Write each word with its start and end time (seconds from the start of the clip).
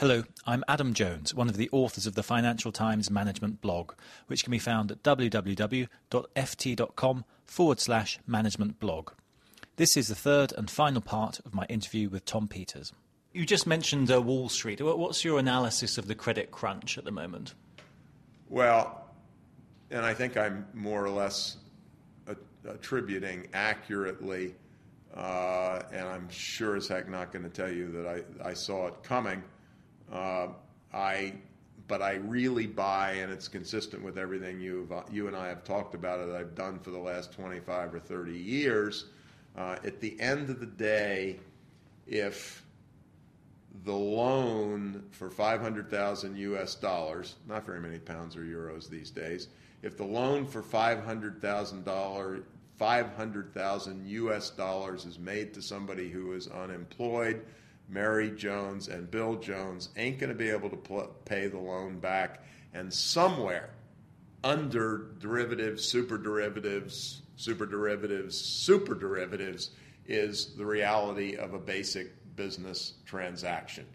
Hello, 0.00 0.24
I'm 0.46 0.64
Adam 0.66 0.94
Jones, 0.94 1.34
one 1.34 1.50
of 1.50 1.58
the 1.58 1.68
authors 1.72 2.06
of 2.06 2.14
the 2.14 2.22
Financial 2.22 2.72
Times 2.72 3.10
Management 3.10 3.60
blog, 3.60 3.92
which 4.28 4.44
can 4.44 4.50
be 4.50 4.58
found 4.58 4.90
at 4.90 5.02
www.ft.com 5.02 5.84
forward 7.44 7.80
slash 7.80 8.18
management 8.26 8.80
blog. 8.80 9.10
This 9.76 9.98
is 9.98 10.08
the 10.08 10.14
third 10.14 10.54
and 10.56 10.70
final 10.70 11.02
part 11.02 11.40
of 11.40 11.52
my 11.52 11.66
interview 11.66 12.08
with 12.08 12.24
Tom 12.24 12.48
Peters. 12.48 12.94
You 13.34 13.44
just 13.44 13.66
mentioned 13.66 14.10
uh, 14.10 14.22
Wall 14.22 14.48
Street. 14.48 14.80
What's 14.80 15.22
your 15.22 15.38
analysis 15.38 15.98
of 15.98 16.08
the 16.08 16.14
credit 16.14 16.50
crunch 16.50 16.96
at 16.96 17.04
the 17.04 17.12
moment? 17.12 17.52
Well, 18.48 19.04
and 19.90 20.06
I 20.06 20.14
think 20.14 20.38
I'm 20.38 20.66
more 20.72 21.04
or 21.04 21.10
less 21.10 21.58
attributing 22.66 23.48
accurately, 23.52 24.54
uh, 25.14 25.82
and 25.92 26.08
I'm 26.08 26.30
sure 26.30 26.76
as 26.76 26.88
heck 26.88 27.06
not 27.06 27.32
going 27.32 27.42
to 27.42 27.50
tell 27.50 27.70
you 27.70 27.92
that 27.92 28.06
I, 28.06 28.22
I 28.48 28.54
saw 28.54 28.86
it 28.86 28.94
coming 29.02 29.42
uh, 30.12 30.48
I, 30.92 31.34
but 31.88 32.02
I 32.02 32.14
really 32.14 32.66
buy, 32.66 33.12
and 33.12 33.32
it's 33.32 33.48
consistent 33.48 34.02
with 34.02 34.18
everything 34.18 34.60
you 34.60 34.88
you 35.10 35.26
and 35.26 35.36
I 35.36 35.48
have 35.48 35.64
talked 35.64 35.94
about 35.94 36.20
it. 36.20 36.34
I've 36.34 36.54
done 36.54 36.78
for 36.78 36.90
the 36.90 36.98
last 36.98 37.32
25 37.32 37.94
or 37.94 38.00
30 38.00 38.32
years. 38.32 39.06
Uh, 39.56 39.76
at 39.84 40.00
the 40.00 40.20
end 40.20 40.48
of 40.50 40.60
the 40.60 40.66
day, 40.66 41.38
if 42.06 42.64
the 43.84 43.92
loan 43.92 45.04
for 45.10 45.30
500,000 45.30 46.36
US 46.36 46.74
dollars, 46.74 47.36
not 47.48 47.64
very 47.64 47.80
many 47.80 47.98
pounds 47.98 48.36
or 48.36 48.40
euros 48.40 48.88
these 48.88 49.10
days, 49.10 49.48
if 49.82 49.96
the 49.96 50.04
loan 50.04 50.46
for 50.46 50.62
$500,000 50.62 52.42
500,000 52.80 54.06
US 54.06 54.48
dollars 54.48 55.04
is 55.04 55.18
made 55.18 55.52
to 55.52 55.60
somebody 55.60 56.08
who 56.08 56.32
is 56.32 56.48
unemployed, 56.48 57.44
Mary 57.90 58.30
Jones 58.30 58.88
and 58.88 59.10
Bill 59.10 59.36
Jones 59.36 59.90
ain't 59.96 60.18
going 60.18 60.30
to 60.30 60.36
be 60.36 60.48
able 60.48 60.70
to 60.70 60.76
pl- 60.76 61.10
pay 61.24 61.48
the 61.48 61.58
loan 61.58 61.98
back. 61.98 62.44
And 62.72 62.92
somewhere 62.92 63.70
under 64.44 65.10
derivatives, 65.18 65.84
super 65.84 66.16
derivatives, 66.16 67.22
super 67.36 67.66
derivatives, 67.66 68.36
super 68.36 68.94
derivatives 68.94 69.70
is 70.06 70.54
the 70.56 70.64
reality 70.64 71.36
of 71.36 71.54
a 71.54 71.58
basic 71.58 72.12
business 72.36 72.94
transaction. 73.04 73.86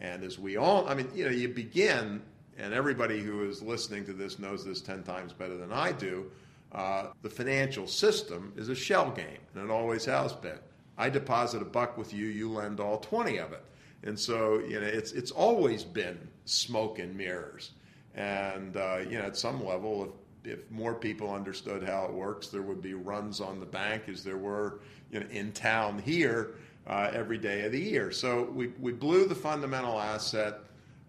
And 0.00 0.24
as 0.24 0.38
we 0.38 0.56
all, 0.56 0.88
I 0.88 0.94
mean, 0.94 1.08
you 1.14 1.24
know, 1.24 1.30
you 1.30 1.48
begin, 1.48 2.22
and 2.58 2.74
everybody 2.74 3.20
who 3.20 3.48
is 3.48 3.62
listening 3.62 4.04
to 4.06 4.12
this 4.12 4.38
knows 4.38 4.64
this 4.64 4.80
10 4.80 5.02
times 5.04 5.32
better 5.32 5.56
than 5.56 5.72
I 5.72 5.92
do. 5.92 6.30
Uh, 6.72 7.08
the 7.20 7.28
financial 7.28 7.86
system 7.86 8.52
is 8.56 8.68
a 8.68 8.74
shell 8.74 9.10
game, 9.10 9.38
and 9.54 9.64
it 9.64 9.70
always 9.70 10.04
has 10.06 10.32
been. 10.32 10.58
I 10.98 11.08
deposit 11.08 11.62
a 11.62 11.64
buck 11.64 11.96
with 11.96 12.12
you, 12.12 12.26
you 12.26 12.50
lend 12.50 12.80
all 12.80 12.98
20 12.98 13.38
of 13.38 13.52
it. 13.52 13.64
And 14.04 14.18
so, 14.18 14.58
you 14.60 14.80
know, 14.80 14.86
it's, 14.86 15.12
it's 15.12 15.30
always 15.30 15.84
been 15.84 16.18
smoke 16.44 16.98
and 16.98 17.16
mirrors. 17.16 17.70
And, 18.14 18.76
uh, 18.76 18.98
you 19.08 19.18
know, 19.18 19.24
at 19.24 19.36
some 19.36 19.64
level, 19.64 20.14
if, 20.44 20.52
if 20.58 20.70
more 20.70 20.94
people 20.94 21.32
understood 21.32 21.82
how 21.82 22.04
it 22.06 22.12
works, 22.12 22.48
there 22.48 22.62
would 22.62 22.82
be 22.82 22.94
runs 22.94 23.40
on 23.40 23.60
the 23.60 23.66
bank 23.66 24.08
as 24.08 24.24
there 24.24 24.36
were, 24.36 24.80
you 25.10 25.20
know, 25.20 25.26
in 25.30 25.52
town 25.52 25.98
here 25.98 26.54
uh, 26.86 27.10
every 27.12 27.38
day 27.38 27.64
of 27.64 27.72
the 27.72 27.80
year. 27.80 28.10
So 28.10 28.44
we, 28.52 28.68
we 28.80 28.92
blew 28.92 29.26
the 29.26 29.34
fundamental 29.34 30.00
asset. 30.00 30.60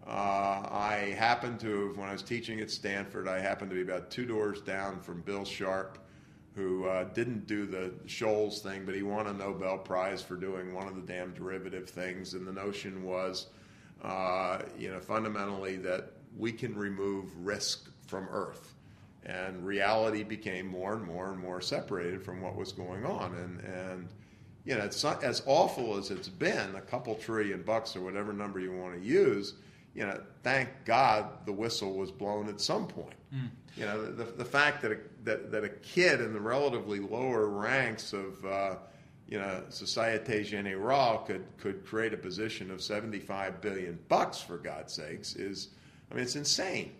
Uh, 0.06 0.10
I 0.10 1.14
happened 1.18 1.58
to, 1.60 1.92
when 1.96 2.08
I 2.08 2.12
was 2.12 2.22
teaching 2.22 2.60
at 2.60 2.70
Stanford, 2.70 3.26
I 3.26 3.40
happened 3.40 3.70
to 3.70 3.74
be 3.74 3.82
about 3.82 4.10
two 4.10 4.24
doors 4.24 4.60
down 4.60 5.00
from 5.00 5.22
Bill 5.22 5.44
Sharpe 5.44 5.98
who 6.54 6.86
uh, 6.86 7.04
didn't 7.04 7.46
do 7.46 7.66
the 7.66 7.92
Scholes 8.06 8.60
thing, 8.60 8.84
but 8.84 8.94
he 8.94 9.02
won 9.02 9.26
a 9.26 9.32
Nobel 9.32 9.78
Prize 9.78 10.22
for 10.22 10.36
doing 10.36 10.72
one 10.72 10.86
of 10.86 10.94
the 10.94 11.02
damn 11.02 11.32
derivative 11.34 11.88
things. 11.90 12.34
And 12.34 12.46
the 12.46 12.52
notion 12.52 13.02
was, 13.02 13.48
uh, 14.02 14.60
you 14.78 14.90
know, 14.90 15.00
fundamentally 15.00 15.76
that 15.78 16.12
we 16.36 16.52
can 16.52 16.76
remove 16.76 17.30
risk 17.38 17.90
from 18.06 18.28
Earth. 18.30 18.74
And 19.26 19.64
reality 19.64 20.22
became 20.22 20.66
more 20.66 20.94
and 20.94 21.04
more 21.04 21.32
and 21.32 21.40
more 21.40 21.60
separated 21.60 22.22
from 22.22 22.40
what 22.40 22.56
was 22.56 22.72
going 22.72 23.04
on. 23.04 23.34
And, 23.34 23.60
and 23.60 24.08
you 24.64 24.76
know, 24.76 24.84
it's 24.84 25.02
not, 25.02 25.24
as 25.24 25.42
awful 25.46 25.96
as 25.96 26.10
it's 26.10 26.28
been, 26.28 26.74
a 26.76 26.80
couple 26.80 27.14
trillion 27.16 27.62
bucks 27.62 27.96
or 27.96 28.00
whatever 28.00 28.32
number 28.32 28.60
you 28.60 28.72
want 28.72 28.94
to 28.94 29.00
use, 29.00 29.54
you 29.94 30.04
know, 30.04 30.20
thank 30.42 30.68
God 30.84 31.46
the 31.46 31.52
whistle 31.52 31.94
was 31.94 32.10
blown 32.10 32.48
at 32.48 32.60
some 32.60 32.86
point. 32.86 33.14
Mm. 33.34 33.50
You 33.76 33.86
know, 33.86 34.04
the, 34.04 34.24
the 34.24 34.44
fact 34.44 34.82
that 34.82 34.92
a, 34.92 34.98
that, 35.24 35.50
that 35.52 35.64
a 35.64 35.68
kid 35.68 36.20
in 36.20 36.32
the 36.32 36.40
relatively 36.40 37.00
lower 37.00 37.46
ranks 37.46 38.12
of, 38.12 38.44
uh, 38.44 38.76
you 39.28 39.38
know, 39.38 39.62
Societe 39.68 40.44
Generale 40.44 41.18
could, 41.26 41.44
could 41.58 41.84
create 41.84 42.12
a 42.12 42.16
position 42.16 42.70
of 42.70 42.82
75 42.82 43.60
billion 43.60 43.98
bucks, 44.08 44.40
for 44.40 44.58
God's 44.58 44.92
sakes, 44.92 45.34
is, 45.36 45.68
I 46.10 46.14
mean, 46.14 46.24
it's 46.24 46.36
insane. 46.36 46.92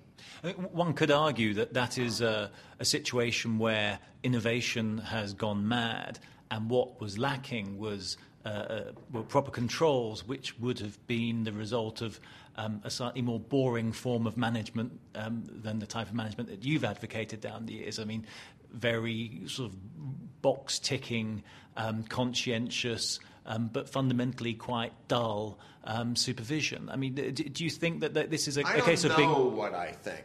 One 0.73 0.95
could 0.95 1.11
argue 1.11 1.55
that 1.55 1.75
that 1.75 1.99
is 1.99 2.21
a, 2.21 2.51
a 2.79 2.85
situation 2.85 3.59
where 3.59 3.99
innovation 4.23 4.99
has 4.99 5.35
gone 5.35 5.67
mad, 5.69 6.19
and 6.51 6.71
what 6.71 7.01
was 7.01 7.19
lacking 7.19 7.79
was 7.79 8.17
uh, 8.45 8.49
uh, 8.49 8.83
well, 9.13 9.23
proper 9.23 9.51
controls, 9.51 10.27
which 10.27 10.59
would 10.59 10.79
have 10.81 11.05
been 11.07 11.45
the 11.45 11.53
result 11.53 12.03
of 12.03 12.21
um, 12.57 12.81
a 12.85 12.91
slightly 12.91 13.23
more 13.23 13.41
boring 13.41 13.93
form 13.93 14.27
of 14.27 14.37
management 14.37 14.99
um, 15.15 15.45
than 15.49 15.79
the 15.79 15.87
type 15.87 16.09
of 16.09 16.15
management 16.15 16.49
that 16.51 16.65
you've 16.65 16.85
advocated 16.85 17.41
down 17.41 17.67
the 17.67 17.75
years. 17.75 17.99
I 17.99 18.05
mean, 18.05 18.27
very 18.73 19.43
sort 19.47 19.71
of 19.71 20.43
box 20.43 20.79
ticking, 20.79 21.43
um, 21.77 22.05
conscientious, 22.05 23.19
um, 23.47 23.71
but 23.73 23.89
fundamentally 23.89 24.55
quite 24.55 24.93
dull 25.09 25.59
um, 25.85 26.17
supervision. 26.17 26.89
I 26.91 26.97
mean, 26.97 27.15
do, 27.15 27.31
do 27.31 27.65
you 27.65 27.71
think 27.71 28.01
that, 28.01 28.15
that, 28.15 28.31
this 28.31 28.49
is 28.49 28.57
a, 28.57 28.61
a 28.61 28.83
case 28.83 29.05
of 29.05 29.17
being. 29.17 29.29
I 29.29 29.33
know 29.33 29.45
what 29.45 29.75
I 29.75 29.93
think 29.93 30.25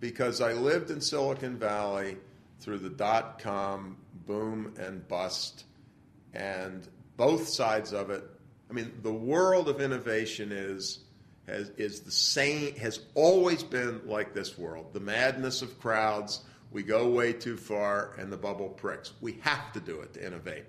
because 0.00 0.40
I 0.40 0.52
lived 0.52 0.90
in 0.90 1.00
Silicon 1.00 1.56
Valley 1.56 2.16
through 2.60 2.78
the 2.78 2.90
dot 2.90 3.38
com 3.38 3.96
boom 4.26 4.74
and 4.78 5.06
bust, 5.08 5.64
and 6.32 6.86
both 7.16 7.48
sides 7.48 7.92
of 7.92 8.10
it. 8.10 8.24
I 8.70 8.72
mean, 8.72 8.92
the 9.02 9.12
world 9.12 9.68
of 9.68 9.80
innovation 9.80 10.50
is 10.52 11.00
has, 11.46 11.70
is 11.76 12.00
the 12.00 12.10
same, 12.10 12.74
has 12.76 13.00
always 13.14 13.62
been 13.62 14.00
like 14.06 14.34
this 14.34 14.56
world. 14.56 14.92
The 14.92 15.00
madness 15.00 15.62
of 15.62 15.78
crowds, 15.80 16.42
we 16.70 16.82
go 16.82 17.08
way 17.08 17.32
too 17.32 17.56
far, 17.56 18.14
and 18.18 18.32
the 18.32 18.36
bubble 18.36 18.68
pricks. 18.68 19.12
We 19.20 19.38
have 19.42 19.72
to 19.74 19.80
do 19.80 20.00
it 20.00 20.14
to 20.14 20.26
innovate. 20.26 20.64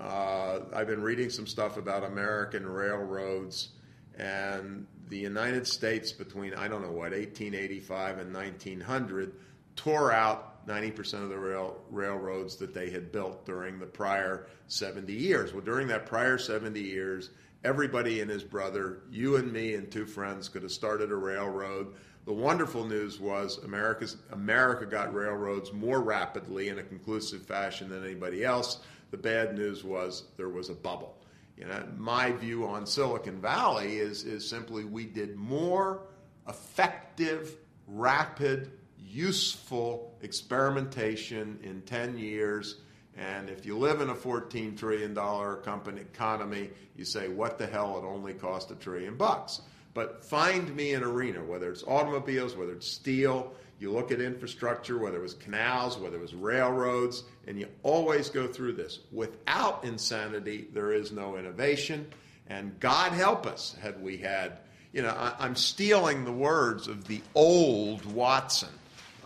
Uh, 0.00 0.60
I've 0.72 0.86
been 0.86 1.02
reading 1.02 1.30
some 1.30 1.46
stuff 1.46 1.76
about 1.76 2.04
American 2.04 2.66
railroads 2.66 3.70
and 4.16 4.86
the 5.08 5.18
United 5.18 5.66
States 5.66 6.12
between, 6.12 6.54
I 6.54 6.68
don't 6.68 6.82
know 6.82 6.88
what, 6.88 7.12
1885 7.12 8.18
and 8.18 8.34
1900 8.34 9.32
tore 9.76 10.12
out 10.12 10.57
90% 10.68 11.22
of 11.22 11.30
the 11.30 11.38
rail, 11.38 11.78
railroads 11.90 12.56
that 12.56 12.74
they 12.74 12.90
had 12.90 13.10
built 13.10 13.46
during 13.46 13.78
the 13.78 13.86
prior 13.86 14.46
70 14.68 15.12
years. 15.12 15.52
Well, 15.52 15.64
during 15.64 15.88
that 15.88 16.06
prior 16.06 16.38
70 16.38 16.80
years, 16.80 17.30
everybody 17.64 18.20
and 18.20 18.30
his 18.30 18.44
brother, 18.44 19.00
you 19.10 19.36
and 19.36 19.52
me 19.52 19.74
and 19.74 19.90
two 19.90 20.06
friends 20.06 20.48
could 20.48 20.62
have 20.62 20.72
started 20.72 21.10
a 21.10 21.16
railroad. 21.16 21.94
The 22.26 22.32
wonderful 22.32 22.84
news 22.84 23.18
was 23.18 23.58
America's, 23.64 24.18
America 24.32 24.84
got 24.84 25.14
railroads 25.14 25.72
more 25.72 26.02
rapidly 26.02 26.68
in 26.68 26.78
a 26.78 26.82
conclusive 26.82 27.42
fashion 27.42 27.88
than 27.88 28.04
anybody 28.04 28.44
else. 28.44 28.80
The 29.10 29.16
bad 29.16 29.56
news 29.56 29.82
was 29.82 30.24
there 30.36 30.50
was 30.50 30.68
a 30.68 30.74
bubble. 30.74 31.16
You 31.56 31.66
know, 31.66 31.82
my 31.96 32.30
view 32.32 32.66
on 32.66 32.86
Silicon 32.86 33.40
Valley 33.40 33.96
is, 33.96 34.24
is 34.24 34.48
simply 34.48 34.84
we 34.84 35.06
did 35.06 35.36
more 35.36 36.02
effective, 36.46 37.56
rapid, 37.86 38.70
useful 39.10 40.14
experimentation 40.22 41.58
in 41.62 41.82
10 41.82 42.18
years 42.18 42.76
and 43.18 43.50
if 43.50 43.66
you 43.66 43.76
live 43.76 44.00
in 44.00 44.10
a 44.10 44.14
$14 44.14 44.78
trillion 44.78 45.14
company 45.62 46.00
economy, 46.00 46.70
you 46.96 47.04
say, 47.04 47.28
what 47.28 47.58
the 47.58 47.66
hell, 47.66 47.98
it 47.98 48.06
only 48.06 48.32
cost 48.32 48.70
a 48.70 48.76
trillion 48.76 49.16
bucks. 49.16 49.60
But 49.92 50.24
find 50.24 50.74
me 50.74 50.94
an 50.94 51.02
arena, 51.02 51.42
whether 51.42 51.70
it's 51.72 51.82
automobiles, 51.82 52.54
whether 52.54 52.72
it's 52.72 52.86
steel, 52.86 53.52
you 53.80 53.90
look 53.90 54.12
at 54.12 54.20
infrastructure, 54.20 54.98
whether 54.98 55.18
it 55.18 55.22
was 55.22 55.34
canals, 55.34 55.98
whether 55.98 56.16
it 56.16 56.22
was 56.22 56.34
railroads, 56.34 57.24
and 57.48 57.58
you 57.58 57.68
always 57.82 58.28
go 58.28 58.46
through 58.46 58.74
this. 58.74 59.00
Without 59.10 59.84
insanity, 59.84 60.68
there 60.72 60.92
is 60.92 61.10
no 61.10 61.36
innovation. 61.36 62.06
And 62.48 62.78
God 62.78 63.12
help 63.12 63.46
us 63.46 63.74
had 63.82 64.00
we 64.00 64.16
had, 64.18 64.58
you 64.92 65.02
know, 65.02 65.10
I, 65.10 65.44
am 65.44 65.56
stealing 65.56 66.24
the 66.24 66.32
words 66.32 66.86
of 66.86 67.08
the 67.08 67.20
old 67.34 68.04
Watson, 68.06 68.70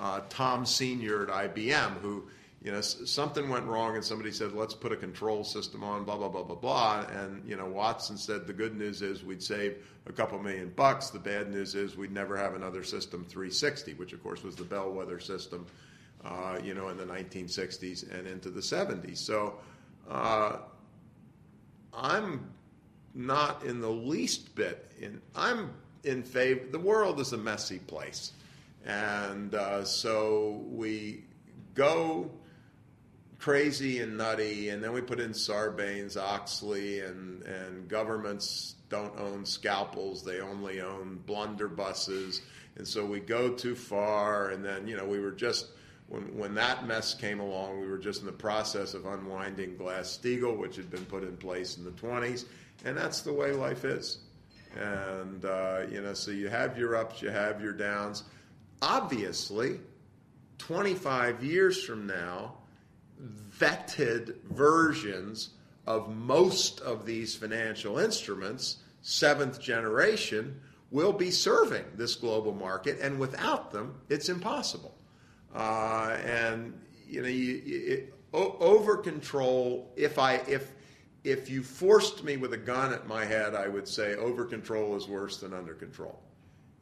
uh, 0.02 0.20
Tom 0.28 0.66
Sr. 0.66 1.22
at 1.22 1.54
IBM, 1.54 2.00
who, 2.00 2.24
you 2.60 2.72
know, 2.72 2.80
something 2.80 3.48
went 3.48 3.66
wrong 3.66 3.94
and 3.94 4.04
somebody 4.04 4.32
said, 4.32 4.52
let's 4.52 4.74
put 4.74 4.90
a 4.90 4.96
control 4.96 5.44
system 5.44 5.84
on, 5.84 6.02
blah, 6.02 6.16
blah, 6.16 6.28
blah, 6.28 6.42
blah, 6.42 6.56
blah. 6.56 7.06
And, 7.12 7.48
you 7.48 7.56
know, 7.56 7.66
Watson 7.66 8.18
said 8.18 8.48
the 8.48 8.52
good 8.52 8.76
news 8.76 9.00
is 9.00 9.22
we'd 9.22 9.42
save 9.42 9.76
a 10.06 10.12
couple 10.12 10.40
million 10.40 10.72
bucks. 10.74 11.10
The 11.10 11.20
bad 11.20 11.52
news 11.52 11.76
is 11.76 11.96
we'd 11.96 12.10
never 12.10 12.36
have 12.36 12.56
another 12.56 12.82
system 12.82 13.24
360, 13.24 13.94
which, 13.94 14.12
of 14.12 14.20
course, 14.24 14.42
was 14.42 14.56
the 14.56 14.64
bellwether 14.64 15.20
system, 15.20 15.66
uh, 16.24 16.58
you 16.64 16.74
know, 16.74 16.88
in 16.88 16.96
the 16.96 17.06
1960s 17.06 18.12
and 18.12 18.26
into 18.26 18.50
the 18.50 18.60
70s. 18.60 19.18
So 19.18 19.54
uh, 20.10 20.56
I'm 21.94 22.50
not 23.14 23.62
in 23.64 23.80
the 23.80 23.90
least 23.90 24.56
bit 24.56 24.90
in. 24.98 25.20
I'm 25.36 25.70
in 26.02 26.24
favor. 26.24 26.62
The 26.72 26.80
world 26.80 27.20
is 27.20 27.32
a 27.32 27.38
messy 27.38 27.78
place, 27.78 28.32
and 28.84 29.54
uh, 29.54 29.84
so 29.84 30.62
we 30.68 31.24
go 31.74 32.30
crazy 33.38 34.00
and 34.00 34.16
nutty, 34.16 34.68
and 34.68 34.82
then 34.82 34.92
we 34.92 35.00
put 35.00 35.20
in 35.20 35.30
Sarbanes 35.30 36.16
Oxley, 36.16 37.00
and 37.00 37.42
and 37.42 37.88
governments 37.88 38.76
don't 38.88 39.18
own 39.18 39.44
scalpels; 39.44 40.24
they 40.24 40.40
only 40.40 40.80
own 40.80 41.20
blunderbusses, 41.26 42.40
and 42.76 42.86
so 42.86 43.04
we 43.04 43.20
go 43.20 43.50
too 43.50 43.74
far, 43.74 44.50
and 44.50 44.64
then 44.64 44.86
you 44.86 44.96
know 44.96 45.04
we 45.04 45.20
were 45.20 45.32
just. 45.32 45.68
When, 46.08 46.36
when 46.36 46.54
that 46.56 46.86
mess 46.86 47.14
came 47.14 47.40
along, 47.40 47.80
we 47.80 47.86
were 47.86 47.96
just 47.96 48.20
in 48.20 48.26
the 48.26 48.32
process 48.32 48.92
of 48.92 49.06
unwinding 49.06 49.78
Glass 49.78 50.18
Steagall, 50.20 50.58
which 50.58 50.76
had 50.76 50.90
been 50.90 51.06
put 51.06 51.22
in 51.22 51.38
place 51.38 51.78
in 51.78 51.84
the 51.84 51.92
20s 51.92 52.44
and 52.84 52.96
that's 52.96 53.20
the 53.20 53.32
way 53.32 53.52
life 53.52 53.84
is. 53.84 54.18
And 54.78 55.44
uh, 55.44 55.82
you 55.90 56.00
know, 56.00 56.14
so 56.14 56.30
you 56.30 56.48
have 56.48 56.78
your 56.78 56.96
ups, 56.96 57.20
you 57.22 57.30
have 57.30 57.60
your 57.60 57.72
downs. 57.72 58.24
Obviously, 58.82 59.78
25 60.58 61.44
years 61.44 61.84
from 61.84 62.06
now, 62.06 62.54
vetted 63.56 64.42
versions 64.42 65.50
of 65.86 66.14
most 66.14 66.80
of 66.80 67.06
these 67.06 67.34
financial 67.34 67.98
instruments, 67.98 68.78
seventh 69.02 69.60
generation, 69.60 70.60
will 70.90 71.12
be 71.12 71.30
serving 71.30 71.84
this 71.94 72.16
global 72.16 72.52
market, 72.52 72.98
and 73.00 73.18
without 73.18 73.70
them, 73.70 73.94
it's 74.08 74.28
impossible. 74.28 74.94
Uh, 75.54 76.18
and 76.24 76.78
you 77.08 77.22
know, 77.22 77.28
you, 77.28 77.62
you, 77.64 78.12
over 78.32 78.96
control. 78.96 79.92
If 79.96 80.18
I 80.18 80.34
if 80.48 80.72
if 81.24 81.48
you 81.48 81.62
forced 81.62 82.24
me 82.24 82.36
with 82.36 82.52
a 82.52 82.58
gun 82.58 82.92
at 82.92 83.06
my 83.06 83.24
head, 83.24 83.54
I 83.54 83.68
would 83.68 83.86
say 83.86 84.14
over 84.16 84.44
control 84.44 84.96
is 84.96 85.06
worse 85.06 85.38
than 85.38 85.52
under 85.52 85.74
control. 85.74 86.18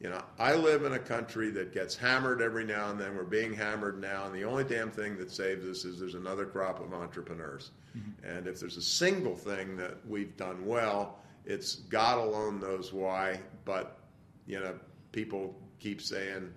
You 0.01 0.09
know, 0.09 0.23
I 0.39 0.55
live 0.55 0.83
in 0.83 0.93
a 0.93 0.99
country 0.99 1.51
that 1.51 1.73
gets 1.73 1.95
hammered 1.95 2.41
every 2.41 2.65
now 2.65 2.89
and 2.89 2.99
then. 2.99 3.15
We're 3.15 3.23
being 3.23 3.53
hammered 3.53 4.01
now, 4.01 4.25
and 4.25 4.33
the 4.33 4.43
only 4.43 4.63
damn 4.63 4.89
thing 4.89 5.15
that 5.19 5.29
saves 5.29 5.67
us 5.67 5.85
is 5.85 5.99
there's 5.99 6.15
another 6.15 6.45
crop 6.45 6.83
of 6.83 6.91
entrepreneurs. 6.91 7.69
Mm-hmm. 7.95 8.25
And 8.25 8.47
if 8.47 8.59
there's 8.59 8.77
a 8.77 8.81
single 8.81 9.35
thing 9.35 9.77
that 9.77 9.97
we've 10.07 10.35
done 10.37 10.65
well, 10.65 11.19
it's 11.45 11.75
God 11.75 12.17
alone 12.17 12.59
knows 12.59 12.91
why. 12.91 13.41
But 13.63 13.99
you 14.47 14.59
know, 14.59 14.73
people 15.11 15.55
keep 15.79 16.01
saying, 16.01 16.51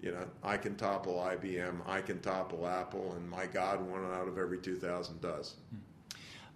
you 0.00 0.10
know, 0.10 0.24
I 0.42 0.56
can 0.56 0.74
topple 0.74 1.14
IBM, 1.14 1.82
I 1.86 2.00
can 2.00 2.20
topple 2.20 2.66
Apple, 2.66 3.12
and 3.12 3.28
my 3.30 3.46
God, 3.46 3.88
one 3.88 4.04
out 4.04 4.26
of 4.26 4.36
every 4.36 4.58
2,000 4.58 5.20
does. 5.20 5.54
Mm-hmm. 5.72 5.76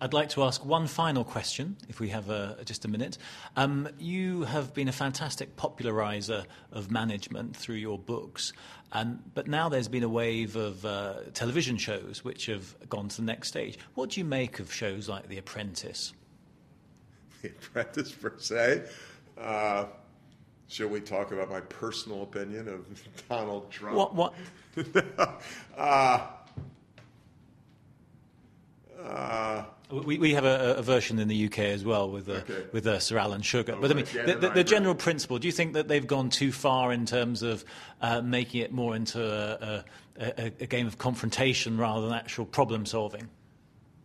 I'd 0.05 0.13
like 0.13 0.29
to 0.31 0.43
ask 0.43 0.63
one 0.63 0.87
final 0.87 1.25
question, 1.25 1.79
if 1.89 1.99
we 1.99 2.11
have 2.11 2.29
uh, 2.29 2.57
just 2.67 2.85
a 2.85 2.89
minute. 2.89 3.17
Um, 3.57 3.89
you 3.99 4.43
have 4.43 4.75
been 4.75 4.87
a 4.87 4.93
fantastic 4.93 5.57
popularizer 5.57 6.45
of 6.73 6.91
management 6.91 7.57
through 7.57 7.77
your 7.77 7.99
books, 7.99 8.53
um, 8.93 9.21
but 9.33 9.49
now 9.49 9.71
there's 9.71 9.89
been 9.89 10.03
a 10.03 10.09
wave 10.09 10.57
of 10.57 10.85
uh, 10.85 11.15
television 11.33 11.79
shows 11.79 12.23
which 12.23 12.45
have 12.47 12.77
gone 12.91 13.09
to 13.09 13.17
the 13.17 13.23
next 13.23 13.49
stage. 13.49 13.79
What 13.95 14.11
do 14.11 14.21
you 14.21 14.27
make 14.27 14.59
of 14.59 14.71
shows 14.71 15.09
like 15.09 15.29
The 15.29 15.39
Apprentice? 15.39 16.13
The 17.41 17.49
Apprentice, 17.49 18.13
per 18.13 18.35
se. 18.37 18.83
Uh, 19.39 19.87
shall 20.69 20.89
we 20.89 21.01
talk 21.01 21.33
about 21.33 21.49
my 21.49 21.61
personal 21.61 22.25
opinion 22.25 22.69
of 22.69 22.87
Donald 23.31 23.71
Trump? 23.71 23.97
What? 23.97 24.15
What? 24.15 24.35
uh, 25.79 26.27
uh, 29.03 29.65
we, 30.03 30.19
we 30.19 30.35
have 30.35 30.45
a, 30.45 30.77
a, 30.77 30.83
version 30.83 31.19
in 31.19 31.29
the 31.29 31.47
UK 31.47 31.59
as 31.61 31.85
well 31.85 32.11
with 32.11 32.29
uh, 32.29 32.33
okay. 32.33 32.65
with 32.73 32.87
uh, 32.87 32.99
Sir 32.99 33.19
Alan 33.19 33.43
Sugar. 33.43 33.75
Oh, 33.77 33.81
but 33.81 33.91
I 33.91 33.95
mean, 33.95 34.07
the, 34.27 34.35
the, 34.35 34.49
the, 34.51 34.65
general 34.65 34.95
principle. 34.95 35.39
Do 35.39 35.47
you 35.47 35.53
think 35.53 35.75
that 35.75 35.89
they've 35.89 36.07
gone 36.07 36.31
too 36.31 36.53
far 36.53 36.93
in 36.93 37.07
terms 37.07 37.43
of 37.43 37.65
uh, 38.01 38.21
making 38.21 38.63
it 38.63 38.73
more 38.73 38.97
into 38.97 39.23
a, 39.25 39.85
a, 40.19 40.53
a, 40.61 40.67
game 40.67 40.87
of 40.87 40.99
confrontation 40.99 41.79
rather 41.79 42.07
than 42.07 42.15
actual 42.15 42.45
problem 42.45 42.87
solving? 42.87 43.29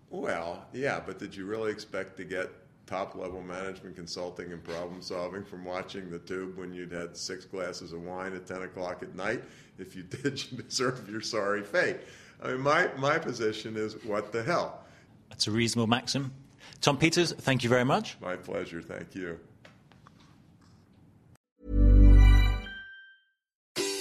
Well, 0.09 0.65
yeah, 0.74 1.01
but 1.06 1.19
did 1.19 1.36
you 1.36 1.45
really 1.45 1.71
expect 1.71 2.18
to 2.18 2.24
get 2.24 2.50
top 2.88 3.13
level 3.13 3.41
management 3.44 3.95
consulting 3.95 4.51
and 4.51 4.63
problem 4.63 5.01
solving 5.01 5.44
from 5.44 5.63
watching 5.63 6.09
the 6.09 6.18
tube 6.18 6.57
when 6.57 6.74
you'd 6.74 6.91
had 6.91 7.15
six 7.15 7.45
glasses 7.45 7.94
of 7.94 8.01
wine 8.03 8.33
at 8.33 8.47
10 8.47 8.63
o'clock 8.63 9.03
at 9.03 9.15
night? 9.15 9.44
If 9.77 9.95
you 9.95 10.03
did, 10.24 10.51
you 10.51 10.63
deserve 10.63 11.07
your 11.09 11.21
sorry 11.21 11.63
fate. 11.63 11.97
I 12.41 12.53
mean, 12.53 12.62
my, 12.62 12.89
my 12.97 13.19
position 13.19 13.77
is 13.77 13.95
what 14.03 14.31
the 14.31 14.41
hell? 14.41 14.83
That's 15.29 15.47
a 15.47 15.51
reasonable 15.51 15.87
maxim. 15.87 16.33
Tom 16.81 16.97
Peters, 16.97 17.33
thank 17.33 17.63
you 17.63 17.69
very 17.69 17.85
much. 17.85 18.17
My 18.21 18.35
pleasure. 18.35 18.81
Thank 18.81 19.15
you. 19.15 19.39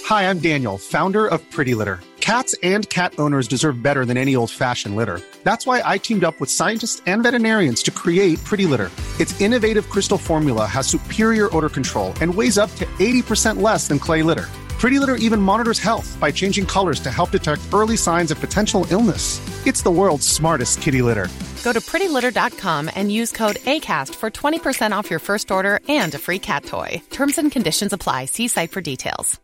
Hi, 0.05 0.27
I'm 0.29 0.39
Daniel, 0.39 0.79
founder 0.79 1.27
of 1.27 1.39
Pretty 1.51 1.75
Litter. 1.75 1.99
Cats 2.19 2.55
and 2.63 2.89
cat 2.89 3.13
owners 3.19 3.47
deserve 3.47 3.83
better 3.83 4.05
than 4.05 4.17
any 4.17 4.35
old 4.35 4.49
fashioned 4.51 4.95
litter. 4.95 5.21
That's 5.43 5.65
why 5.67 5.81
I 5.85 5.97
teamed 5.97 6.23
up 6.23 6.39
with 6.39 6.49
scientists 6.49 7.01
and 7.05 7.21
veterinarians 7.23 7.83
to 7.83 7.91
create 7.91 8.43
Pretty 8.43 8.65
Litter. 8.65 8.89
Its 9.19 9.39
innovative 9.39 9.89
crystal 9.89 10.17
formula 10.17 10.65
has 10.65 10.87
superior 10.87 11.55
odor 11.55 11.69
control 11.69 12.13
and 12.21 12.33
weighs 12.33 12.57
up 12.57 12.73
to 12.75 12.85
80% 12.97 13.61
less 13.61 13.87
than 13.87 13.99
clay 13.99 14.23
litter. 14.23 14.47
Pretty 14.79 14.97
Litter 14.97 15.15
even 15.15 15.41
monitors 15.41 15.77
health 15.77 16.17
by 16.21 16.31
changing 16.31 16.65
colors 16.65 17.01
to 17.01 17.11
help 17.11 17.31
detect 17.31 17.61
early 17.73 17.97
signs 17.97 18.31
of 18.31 18.39
potential 18.39 18.87
illness. 18.89 19.41
It's 19.67 19.81
the 19.81 19.91
world's 19.91 20.25
smartest 20.25 20.81
kitty 20.81 21.01
litter. 21.01 21.27
Go 21.65 21.73
to 21.73 21.81
prettylitter.com 21.81 22.89
and 22.95 23.11
use 23.11 23.33
code 23.33 23.57
ACAST 23.57 24.15
for 24.15 24.31
20% 24.31 24.93
off 24.93 25.09
your 25.09 25.19
first 25.19 25.51
order 25.51 25.81
and 25.89 26.15
a 26.15 26.17
free 26.17 26.39
cat 26.39 26.63
toy. 26.63 27.01
Terms 27.09 27.37
and 27.37 27.51
conditions 27.51 27.91
apply. 27.91 28.25
See 28.25 28.47
site 28.47 28.71
for 28.71 28.79
details. 28.79 29.37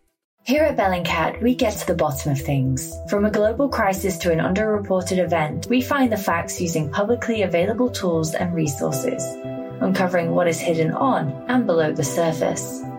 Here 0.46 0.64
at 0.64 0.78
Bellingcat, 0.78 1.42
we 1.42 1.56
get 1.56 1.74
to 1.80 1.88
the 1.88 1.96
bottom 1.96 2.32
of 2.32 2.40
things. 2.40 2.98
From 3.10 3.26
a 3.26 3.32
global 3.32 3.68
crisis 3.68 4.18
to 4.20 4.32
an 4.32 4.40
underreported 4.40 5.18
event, 5.18 5.68
we 5.68 5.82
find 5.82 6.14
the 6.14 6.18
facts 6.18 6.62
using 6.62 6.92
publicly 6.92 7.42
available 7.42 7.90
tools 7.90 8.36
and 8.36 8.54
resources, 8.54 9.22
uncovering 9.82 10.32
what 10.32 10.48
is 10.48 10.60
hidden 10.60 10.92
on 10.92 11.32
and 11.50 11.66
below 11.66 11.92
the 11.92 12.04
surface. 12.04 12.84